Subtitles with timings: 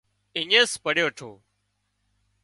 [0.39, 1.29] اڃينز پڙِيو ٺو